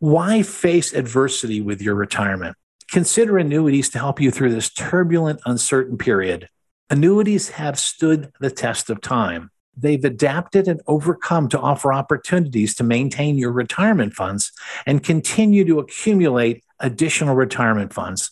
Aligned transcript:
Why 0.00 0.40
face 0.40 0.94
adversity 0.94 1.60
with 1.60 1.82
your 1.82 1.94
retirement? 1.94 2.56
Consider 2.90 3.36
annuities 3.36 3.90
to 3.90 3.98
help 3.98 4.18
you 4.18 4.30
through 4.30 4.54
this 4.54 4.72
turbulent, 4.72 5.42
uncertain 5.44 5.98
period. 5.98 6.48
Annuities 6.88 7.50
have 7.50 7.78
stood 7.78 8.32
the 8.40 8.50
test 8.50 8.88
of 8.88 9.02
time. 9.02 9.50
They've 9.76 10.02
adapted 10.02 10.68
and 10.68 10.80
overcome 10.86 11.50
to 11.50 11.60
offer 11.60 11.92
opportunities 11.92 12.74
to 12.76 12.82
maintain 12.82 13.36
your 13.36 13.52
retirement 13.52 14.14
funds 14.14 14.52
and 14.86 15.04
continue 15.04 15.66
to 15.66 15.80
accumulate 15.80 16.64
additional 16.78 17.34
retirement 17.34 17.92
funds. 17.92 18.30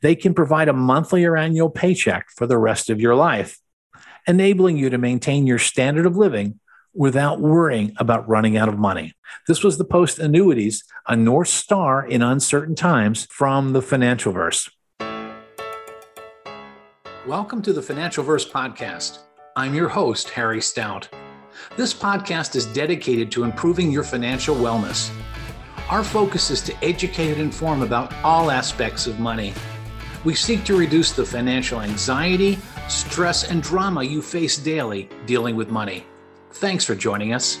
They 0.00 0.16
can 0.16 0.32
provide 0.32 0.68
a 0.68 0.72
monthly 0.72 1.22
or 1.26 1.36
annual 1.36 1.68
paycheck 1.68 2.28
for 2.34 2.46
the 2.46 2.56
rest 2.56 2.88
of 2.88 2.98
your 2.98 3.14
life, 3.14 3.58
enabling 4.26 4.78
you 4.78 4.88
to 4.88 4.96
maintain 4.96 5.46
your 5.46 5.58
standard 5.58 6.06
of 6.06 6.16
living 6.16 6.60
without 6.98 7.40
worrying 7.40 7.94
about 7.98 8.28
running 8.28 8.56
out 8.56 8.68
of 8.68 8.76
money. 8.76 9.14
This 9.46 9.62
was 9.62 9.78
the 9.78 9.84
post 9.84 10.18
annuities, 10.18 10.82
a 11.06 11.14
North 11.14 11.46
Star 11.46 12.04
in 12.04 12.22
uncertain 12.22 12.74
times 12.74 13.28
from 13.30 13.72
the 13.72 13.80
Financial 13.80 14.32
Verse. 14.32 14.68
Welcome 17.24 17.62
to 17.62 17.72
the 17.72 17.80
Financial 17.80 18.24
Verse 18.24 18.50
podcast. 18.50 19.20
I'm 19.54 19.74
your 19.74 19.88
host, 19.88 20.30
Harry 20.30 20.60
Stout. 20.60 21.08
This 21.76 21.94
podcast 21.94 22.56
is 22.56 22.66
dedicated 22.66 23.30
to 23.30 23.44
improving 23.44 23.92
your 23.92 24.02
financial 24.02 24.56
wellness. 24.56 25.08
Our 25.90 26.02
focus 26.02 26.50
is 26.50 26.60
to 26.62 26.84
educate 26.84 27.30
and 27.30 27.40
inform 27.40 27.82
about 27.82 28.12
all 28.24 28.50
aspects 28.50 29.06
of 29.06 29.20
money. 29.20 29.54
We 30.24 30.34
seek 30.34 30.64
to 30.64 30.76
reduce 30.76 31.12
the 31.12 31.24
financial 31.24 31.80
anxiety, 31.80 32.58
stress, 32.88 33.48
and 33.48 33.62
drama 33.62 34.02
you 34.02 34.20
face 34.20 34.58
daily 34.58 35.08
dealing 35.26 35.54
with 35.54 35.70
money. 35.70 36.04
Thanks 36.58 36.84
for 36.84 36.96
joining 36.96 37.32
us. 37.32 37.56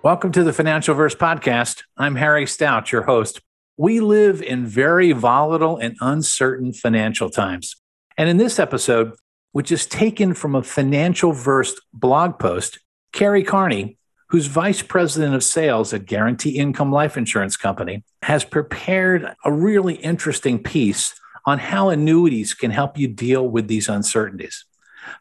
Welcome 0.00 0.30
to 0.30 0.44
the 0.44 0.52
Financial 0.52 0.94
Verse 0.94 1.16
Podcast. 1.16 1.82
I'm 1.96 2.14
Harry 2.14 2.46
Stout, 2.46 2.92
your 2.92 3.02
host. 3.02 3.40
We 3.76 3.98
live 3.98 4.40
in 4.40 4.64
very 4.64 5.10
volatile 5.10 5.76
and 5.76 5.96
uncertain 6.00 6.72
financial 6.72 7.30
times. 7.30 7.74
And 8.16 8.28
in 8.28 8.36
this 8.36 8.60
episode, 8.60 9.14
which 9.50 9.72
is 9.72 9.86
taken 9.86 10.34
from 10.34 10.54
a 10.54 10.62
Financial 10.62 11.32
Verse 11.32 11.74
blog 11.92 12.38
post, 12.38 12.78
Cary 13.10 13.42
Carney, 13.42 13.98
who's 14.28 14.46
vice 14.46 14.82
president 14.82 15.34
of 15.34 15.42
sales 15.42 15.92
at 15.92 16.06
Guaranty 16.06 16.50
Income 16.50 16.92
Life 16.92 17.16
Insurance 17.16 17.56
Company, 17.56 18.04
has 18.22 18.44
prepared 18.44 19.34
a 19.44 19.50
really 19.50 19.94
interesting 19.94 20.62
piece 20.62 21.12
on 21.44 21.58
how 21.58 21.88
annuities 21.88 22.54
can 22.54 22.70
help 22.70 22.96
you 22.96 23.08
deal 23.08 23.48
with 23.48 23.66
these 23.66 23.88
uncertainties. 23.88 24.64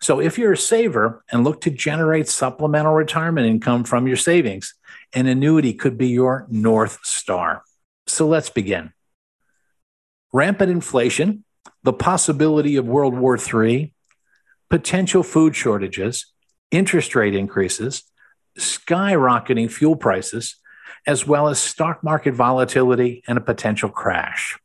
So, 0.02 0.19
if 0.19 0.38
you're 0.38 0.53
a 0.53 0.58
saver 0.58 1.23
and 1.31 1.44
look 1.44 1.61
to 1.61 1.69
generate 1.69 2.28
supplemental 2.28 2.94
retirement 2.94 3.47
income 3.47 3.83
from 3.83 4.08
your 4.08 4.17
savings, 4.17 4.73
an 5.14 5.28
annuity 5.28 5.73
could 5.73 5.97
be 5.97 6.09
your 6.09 6.47
North 6.50 7.00
Star. 7.03 7.64
So, 8.08 8.28
let's 8.28 8.50
begin. 8.50 8.94
Rampant 10.33 10.72
inflation, 10.72 11.44
the 11.83 11.94
possibility 11.94 12.75
of 12.75 12.86
World 12.86 13.17
War 13.17 13.38
III, 13.38 13.94
potential 14.69 15.23
food 15.23 15.56
shortages, 15.56 16.33
interest 16.72 17.16
rate 17.16 17.36
increases, 17.36 18.03
skyrocketing 18.58 19.72
fuel 19.72 19.95
prices, 19.95 20.56
as 21.08 21.28
well 21.28 21.47
as 21.47 21.59
stock 21.59 22.03
market 22.03 22.33
volatility 22.33 23.23
and 23.28 23.38
a 23.38 23.41
potential 23.41 23.89
crash. 23.89 24.58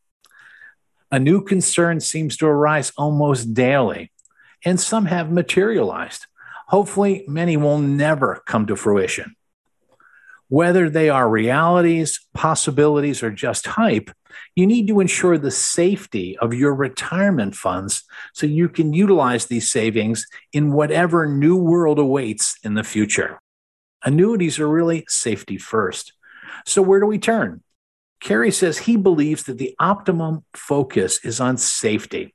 A 1.10 1.18
new 1.18 1.42
concern 1.42 2.00
seems 2.00 2.36
to 2.38 2.46
arise 2.46 2.92
almost 2.96 3.52
daily 3.52 4.12
and 4.64 4.80
some 4.80 5.06
have 5.06 5.30
materialized. 5.30 6.26
Hopefully, 6.68 7.24
many 7.26 7.56
will 7.56 7.78
never 7.78 8.42
come 8.46 8.66
to 8.66 8.76
fruition. 8.76 9.34
Whether 10.48 10.90
they 10.90 11.08
are 11.08 11.28
realities, 11.28 12.26
possibilities, 12.34 13.22
or 13.22 13.30
just 13.30 13.66
hype, 13.66 14.10
you 14.56 14.66
need 14.66 14.88
to 14.88 15.00
ensure 15.00 15.38
the 15.38 15.50
safety 15.50 16.36
of 16.38 16.54
your 16.54 16.74
retirement 16.74 17.54
funds 17.54 18.04
so 18.34 18.46
you 18.46 18.68
can 18.68 18.92
utilize 18.92 19.46
these 19.46 19.70
savings 19.70 20.26
in 20.52 20.72
whatever 20.72 21.26
new 21.26 21.56
world 21.56 21.98
awaits 21.98 22.56
in 22.64 22.74
the 22.74 22.84
future. 22.84 23.38
Annuities 24.04 24.58
are 24.58 24.68
really 24.68 25.04
safety 25.08 25.58
first. 25.58 26.14
So, 26.66 26.82
where 26.82 27.00
do 27.00 27.06
we 27.06 27.18
turn? 27.18 27.62
Cary 28.20 28.50
says 28.50 28.78
he 28.78 28.96
believes 28.96 29.44
that 29.44 29.58
the 29.58 29.74
optimum 29.78 30.44
focus 30.54 31.24
is 31.24 31.40
on 31.40 31.56
safety. 31.56 32.34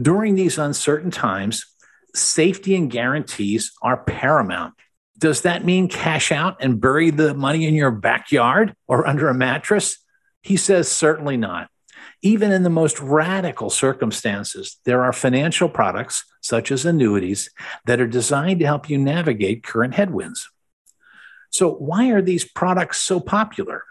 During 0.00 0.34
these 0.34 0.58
uncertain 0.58 1.10
times, 1.10 1.64
safety 2.14 2.74
and 2.74 2.90
guarantees 2.90 3.72
are 3.82 3.96
paramount. 3.96 4.74
Does 5.18 5.42
that 5.42 5.64
mean 5.64 5.88
cash 5.88 6.30
out 6.30 6.58
and 6.60 6.80
bury 6.80 7.10
the 7.10 7.32
money 7.32 7.66
in 7.66 7.74
your 7.74 7.90
backyard 7.90 8.74
or 8.86 9.06
under 9.06 9.28
a 9.28 9.34
mattress? 9.34 9.98
He 10.42 10.56
says 10.56 10.88
certainly 10.88 11.38
not. 11.38 11.70
Even 12.22 12.52
in 12.52 12.62
the 12.62 12.70
most 12.70 13.00
radical 13.00 13.70
circumstances, 13.70 14.78
there 14.84 15.02
are 15.02 15.12
financial 15.12 15.68
products, 15.68 16.24
such 16.42 16.70
as 16.70 16.84
annuities, 16.84 17.50
that 17.86 18.00
are 18.00 18.06
designed 18.06 18.60
to 18.60 18.66
help 18.66 18.90
you 18.90 18.98
navigate 18.98 19.62
current 19.62 19.94
headwinds. 19.94 20.50
So, 21.50 21.72
why 21.72 22.10
are 22.10 22.22
these 22.22 22.44
products 22.44 23.00
so 23.00 23.18
popular? 23.18 23.84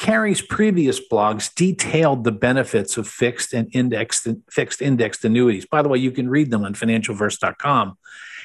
Cary's 0.00 0.40
previous 0.40 0.98
blogs 0.98 1.54
detailed 1.54 2.24
the 2.24 2.32
benefits 2.32 2.96
of 2.96 3.06
fixed 3.06 3.52
and 3.52 3.68
indexed 3.74 4.26
fixed 4.50 4.80
indexed 4.80 5.26
annuities. 5.26 5.66
By 5.66 5.82
the 5.82 5.90
way, 5.90 5.98
you 5.98 6.10
can 6.10 6.30
read 6.30 6.50
them 6.50 6.64
on 6.64 6.72
financialverse.com. 6.72 7.98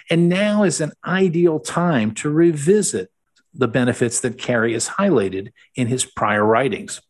And 0.09 0.27
now 0.27 0.63
is 0.63 0.81
an 0.81 0.91
ideal 1.05 1.61
time 1.61 2.13
to 2.15 2.29
revisit 2.29 3.09
the 3.53 3.69
benefits 3.69 4.19
that 4.19 4.37
Carey 4.37 4.73
has 4.73 4.89
highlighted 4.89 5.53
in 5.75 5.87
his 5.87 6.03
prior 6.03 6.43
writings. 6.43 7.01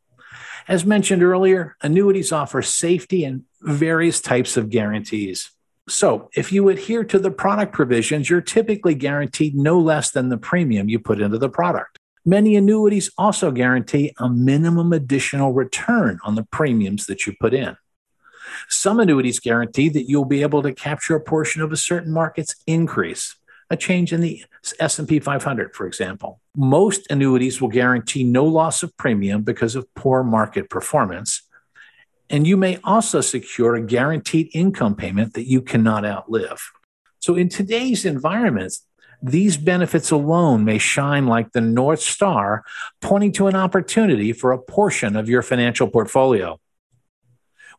As 0.67 0.85
mentioned 0.85 1.23
earlier, 1.23 1.75
annuities 1.81 2.31
offer 2.31 2.61
safety 2.61 3.25
and 3.25 3.45
various 3.61 4.21
types 4.21 4.57
of 4.57 4.69
guarantees. 4.69 5.49
So, 5.89 6.29
if 6.35 6.51
you 6.51 6.69
adhere 6.69 7.03
to 7.05 7.17
the 7.17 7.31
product 7.31 7.73
provisions, 7.73 8.29
you're 8.29 8.41
typically 8.41 8.93
guaranteed 8.93 9.55
no 9.55 9.79
less 9.79 10.11
than 10.11 10.29
the 10.29 10.37
premium 10.37 10.87
you 10.87 10.99
put 10.99 11.19
into 11.19 11.39
the 11.39 11.49
product. 11.49 11.97
Many 12.25 12.55
annuities 12.55 13.11
also 13.17 13.51
guarantee 13.51 14.13
a 14.17 14.27
minimum 14.27 14.93
additional 14.93 15.53
return 15.53 16.19
on 16.23 16.33
the 16.33 16.43
premiums 16.43 17.05
that 17.05 17.27
you 17.27 17.33
put 17.39 17.53
in. 17.53 17.77
Some 18.67 18.99
annuities 18.99 19.39
guarantee 19.39 19.89
that 19.89 20.09
you'll 20.09 20.25
be 20.25 20.41
able 20.41 20.63
to 20.63 20.73
capture 20.73 21.15
a 21.15 21.21
portion 21.21 21.61
of 21.61 21.71
a 21.71 21.77
certain 21.77 22.11
market's 22.11 22.55
increase, 22.65 23.35
a 23.69 23.77
change 23.77 24.11
in 24.11 24.21
the 24.21 24.43
S&P 24.79 25.19
500 25.19 25.75
for 25.75 25.85
example. 25.85 26.41
Most 26.55 27.05
annuities 27.11 27.61
will 27.61 27.69
guarantee 27.69 28.23
no 28.23 28.45
loss 28.45 28.81
of 28.81 28.95
premium 28.97 29.43
because 29.43 29.75
of 29.75 29.93
poor 29.93 30.23
market 30.23 30.69
performance. 30.69 31.43
And 32.29 32.47
you 32.47 32.57
may 32.57 32.79
also 32.83 33.21
secure 33.21 33.75
a 33.75 33.85
guaranteed 33.85 34.49
income 34.53 34.95
payment 34.95 35.35
that 35.35 35.47
you 35.47 35.61
cannot 35.61 36.05
outlive. 36.05 36.71
So 37.19 37.35
in 37.35 37.49
today's 37.49 38.03
environments, 38.03 38.85
these 39.25 39.57
benefits 39.57 40.11
alone 40.11 40.63
may 40.65 40.77
shine 40.77 41.25
like 41.25 41.51
the 41.51 41.61
North 41.61 41.99
Star, 41.99 42.63
pointing 43.01 43.31
to 43.33 43.47
an 43.47 43.55
opportunity 43.55 44.33
for 44.33 44.51
a 44.51 44.59
portion 44.59 45.15
of 45.15 45.27
your 45.27 45.41
financial 45.41 45.87
portfolio. 45.87 46.59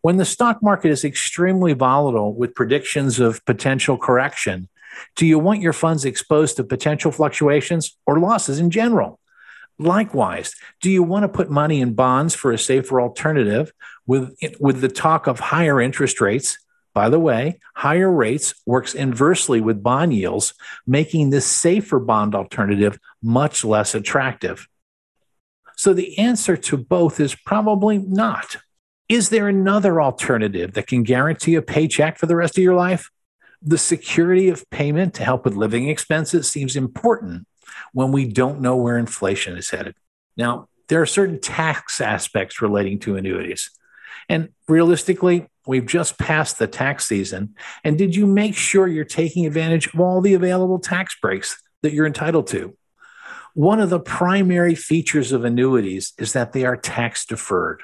When 0.02 0.16
the 0.16 0.24
stock 0.24 0.62
market 0.62 0.90
is 0.90 1.04
extremely 1.04 1.72
volatile 1.72 2.34
with 2.34 2.54
predictions 2.54 3.20
of 3.20 3.44
potential 3.44 3.96
correction, 3.96 4.68
do 5.14 5.24
you 5.24 5.38
want 5.38 5.60
your 5.60 5.72
funds 5.72 6.04
exposed 6.04 6.56
to 6.56 6.64
potential 6.64 7.12
fluctuations 7.12 7.96
or 8.06 8.18
losses 8.18 8.58
in 8.58 8.70
general? 8.70 9.20
Likewise, 9.78 10.54
do 10.80 10.90
you 10.90 11.02
want 11.02 11.24
to 11.24 11.28
put 11.28 11.50
money 11.50 11.80
in 11.80 11.94
bonds 11.94 12.34
for 12.34 12.50
a 12.50 12.58
safer 12.58 13.00
alternative 13.00 13.72
with, 14.06 14.34
with 14.58 14.80
the 14.80 14.88
talk 14.88 15.26
of 15.26 15.38
higher 15.38 15.80
interest 15.80 16.20
rates 16.20 16.58
by 16.96 17.10
the 17.10 17.20
way, 17.20 17.60
higher 17.74 18.10
rates 18.10 18.54
works 18.64 18.94
inversely 18.94 19.60
with 19.60 19.82
bond 19.82 20.14
yields, 20.14 20.54
making 20.86 21.28
this 21.28 21.44
safer 21.44 21.98
bond 22.00 22.34
alternative 22.34 22.98
much 23.22 23.66
less 23.66 23.94
attractive. 23.94 24.66
So 25.76 25.92
the 25.92 26.16
answer 26.18 26.56
to 26.56 26.78
both 26.78 27.20
is 27.20 27.34
probably 27.34 27.98
not. 27.98 28.56
Is 29.10 29.28
there 29.28 29.46
another 29.46 30.00
alternative 30.00 30.72
that 30.72 30.86
can 30.86 31.02
guarantee 31.02 31.54
a 31.56 31.60
paycheck 31.60 32.16
for 32.16 32.24
the 32.24 32.34
rest 32.34 32.56
of 32.56 32.64
your 32.64 32.74
life? 32.74 33.10
The 33.60 33.76
security 33.76 34.48
of 34.48 34.64
payment 34.70 35.12
to 35.16 35.22
help 35.22 35.44
with 35.44 35.54
living 35.54 35.90
expenses 35.90 36.50
seems 36.50 36.76
important 36.76 37.46
when 37.92 38.10
we 38.10 38.26
don't 38.26 38.62
know 38.62 38.76
where 38.76 38.96
inflation 38.96 39.58
is 39.58 39.68
headed. 39.68 39.96
Now, 40.34 40.70
there 40.88 41.02
are 41.02 41.06
certain 41.06 41.42
tax 41.42 42.00
aspects 42.00 42.62
relating 42.62 43.00
to 43.00 43.16
annuities. 43.16 43.70
And 44.28 44.50
realistically, 44.68 45.48
we've 45.66 45.86
just 45.86 46.18
passed 46.18 46.58
the 46.58 46.66
tax 46.66 47.06
season. 47.06 47.54
And 47.84 47.98
did 47.98 48.16
you 48.16 48.26
make 48.26 48.54
sure 48.54 48.86
you're 48.86 49.04
taking 49.04 49.46
advantage 49.46 49.92
of 49.92 50.00
all 50.00 50.20
the 50.20 50.34
available 50.34 50.78
tax 50.78 51.16
breaks 51.20 51.62
that 51.82 51.92
you're 51.92 52.06
entitled 52.06 52.46
to? 52.48 52.76
One 53.54 53.80
of 53.80 53.90
the 53.90 54.00
primary 54.00 54.74
features 54.74 55.32
of 55.32 55.44
annuities 55.44 56.12
is 56.18 56.34
that 56.34 56.52
they 56.52 56.64
are 56.64 56.76
tax 56.76 57.24
deferred. 57.24 57.82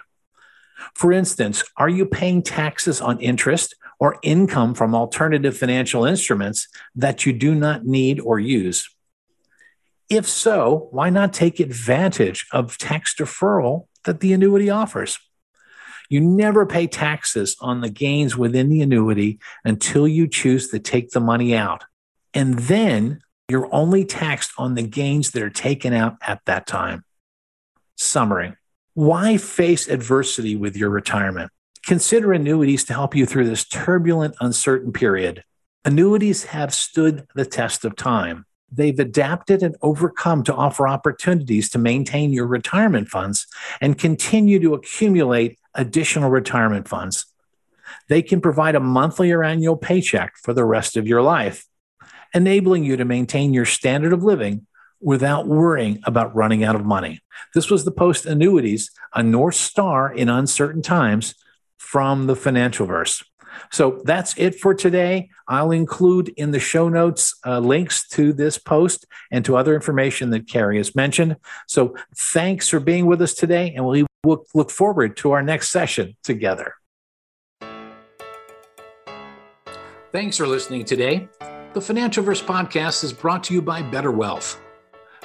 For 0.95 1.13
instance, 1.13 1.65
are 1.77 1.89
you 1.89 2.05
paying 2.05 2.43
taxes 2.43 3.01
on 3.01 3.21
interest 3.21 3.75
or 3.99 4.19
income 4.23 4.75
from 4.75 4.95
alternative 4.95 5.57
financial 5.57 6.05
instruments 6.05 6.69
that 6.95 7.25
you 7.25 7.33
do 7.33 7.55
not 7.55 7.87
need 7.87 8.21
or 8.21 8.39
use? 8.39 8.89
If 10.11 10.29
so, 10.29 10.89
why 10.91 11.09
not 11.09 11.33
take 11.33 11.61
advantage 11.61 12.47
of 12.53 12.77
tax 12.77 13.15
deferral 13.15 13.87
that 14.05 14.21
the 14.21 14.33
annuity 14.35 14.69
offers? 14.69 15.19
You 16.13 16.21
never 16.21 16.67
pay 16.67 16.89
taxes 16.89 17.57
on 17.63 17.81
the 17.81 17.89
gains 17.89 18.37
within 18.37 18.69
the 18.69 18.83
annuity 18.83 19.39
until 19.65 20.07
you 20.07 20.29
choose 20.29 20.69
to 20.69 20.79
take 20.79 21.09
the 21.13 21.21
money 21.21 21.57
out. 21.57 21.85
And 22.35 22.59
then 22.59 23.23
you're 23.49 23.75
only 23.75 24.05
taxed 24.05 24.53
on 24.59 24.75
the 24.75 24.83
gains 24.83 25.31
that 25.31 25.43
are 25.43 25.49
taken 25.49 25.95
out 25.95 26.17
at 26.21 26.45
that 26.45 26.67
time. 26.67 27.07
Summary 27.97 28.53
Why 28.93 29.39
face 29.39 29.89
adversity 29.89 30.55
with 30.55 30.77
your 30.77 30.91
retirement? 30.91 31.51
Consider 31.87 32.35
annuities 32.35 32.85
to 32.85 32.93
help 32.93 33.15
you 33.15 33.25
through 33.25 33.49
this 33.49 33.67
turbulent, 33.67 34.35
uncertain 34.39 34.93
period. 34.93 35.45
Annuities 35.87 36.45
have 36.45 36.75
stood 36.75 37.27
the 37.35 37.47
test 37.47 37.87
of 37.87 37.97
time. 37.97 38.45
They've 38.71 38.99
adapted 38.99 39.63
and 39.63 39.77
overcome 39.81 40.45
to 40.45 40.55
offer 40.55 40.87
opportunities 40.87 41.71
to 41.71 41.79
maintain 41.79 42.35
your 42.35 42.47
retirement 42.47 43.09
funds 43.09 43.47
and 43.81 43.99
continue 43.99 44.61
to 44.61 44.75
accumulate 44.75 45.59
additional 45.75 46.31
retirement 46.31 46.89
funds. 46.89 47.27
They 48.09 48.23
can 48.23 48.41
provide 48.41 48.75
a 48.75 48.81
monthly 48.81 49.31
or 49.33 49.43
annual 49.43 49.77
paycheck 49.77 50.35
for 50.43 50.53
the 50.53 50.65
rest 50.65 50.97
of 50.97 51.07
your 51.07 51.23
life, 51.23 51.67
enabling 52.35 52.85
you 52.85 52.97
to 52.97 53.05
maintain 53.05 53.53
your 53.53 53.65
standard 53.65 54.13
of 54.13 54.23
living 54.23 54.67
without 55.01 55.47
worrying 55.47 56.01
about 56.05 56.35
running 56.35 56.63
out 56.63 56.77
of 56.77 56.85
money. 56.85 57.21
This 57.55 57.71
was 57.71 57.85
the 57.85 57.91
post 57.91 58.25
annuities, 58.25 58.91
a 59.15 59.23
North 59.23 59.57
Star 59.57 60.13
in 60.13 60.29
uncertain 60.29 60.83
times 60.83 61.35
from 61.77 62.27
the 62.27 62.37
financial 62.37 62.87
verse. 62.87 63.23
So 63.71 64.01
that's 64.05 64.37
it 64.39 64.59
for 64.59 64.75
today. 64.75 65.29
I'll 65.47 65.73
include 65.73 66.29
in 66.31 66.53
the 66.53 66.61
show 66.61 66.89
notes 66.89 67.35
uh, 67.45 67.59
links 67.59 68.09
to 68.09 68.33
this 68.33 68.57
post 68.57 69.05
and 69.31 69.45
to 69.45 69.57
other 69.57 69.75
information 69.75 70.31
that 70.31 70.49
Cary 70.49 70.79
has 70.79 70.95
mentioned. 70.95 71.37
So 71.67 71.95
thanks 72.17 72.69
for 72.69 72.81
being 72.81 73.07
with 73.07 73.21
us 73.21 73.35
today, 73.35 73.75
and 73.75 73.85
we 73.85 74.07
will 74.25 74.45
look 74.55 74.71
forward 74.71 75.17
to 75.17 75.33
our 75.33 75.43
next 75.43 75.71
session 75.71 76.17
together. 76.23 76.75
Thanks 80.13 80.37
for 80.37 80.47
listening 80.47 80.85
today. 80.85 81.29
The 81.73 81.81
Financial 81.81 82.23
Verse 82.23 82.43
podcast 82.43 83.03
is 83.03 83.13
brought 83.13 83.43
to 83.45 83.55
you 83.55 83.63
by 83.63 83.83
Better 83.83 84.13
Wealth. 84.13 84.61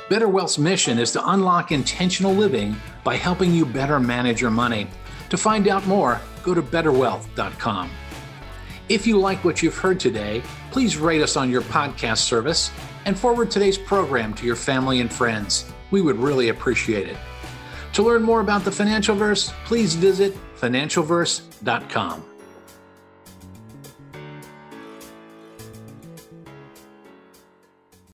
Better 0.10 0.30
Wealth's 0.30 0.58
mission 0.58 0.98
is 0.98 1.12
to 1.12 1.30
unlock 1.30 1.72
intentional 1.72 2.34
living 2.34 2.76
by 3.04 3.18
helping 3.18 3.54
you 3.54 3.66
better 3.66 4.00
manage 4.00 4.42
your 4.42 4.52
money. 4.52 4.88
To 5.30 5.38
find 5.38 5.68
out 5.68 5.86
more, 5.86 6.22
go 6.42 6.54
to 6.54 6.62
betterwealth.com. 6.62 7.92
If 8.88 9.06
you 9.06 9.20
like 9.20 9.44
what 9.44 9.62
you've 9.62 9.78
heard 9.78 10.00
today, 10.00 10.42
please 10.72 10.96
rate 10.96 11.22
us 11.22 11.36
on 11.36 11.52
your 11.52 11.64
podcast 11.64 12.20
service 12.20 12.72
and 13.06 13.20
forward 13.20 13.52
today's 13.52 13.78
program 13.78 14.34
to 14.36 14.46
your 14.46 14.56
family 14.56 15.02
and 15.02 15.12
friends. 15.12 15.72
We 15.92 16.02
would 16.02 16.18
really 16.18 16.48
appreciate 16.48 17.10
it. 17.10 17.18
To 17.98 18.04
learn 18.04 18.22
more 18.22 18.42
about 18.42 18.64
the 18.64 18.72
Financial 18.72 19.16
Verse, 19.16 19.52
please 19.66 19.96
visit 19.96 20.38
financialverse.com. 20.62 22.37